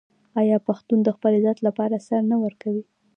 آیا 0.39 0.57
پښتون 0.67 0.99
د 1.03 1.09
خپل 1.15 1.31
عزت 1.39 1.57
لپاره 1.67 2.03
سر 2.07 2.21
نه 2.31 2.37
ورکوي؟ 2.43 2.83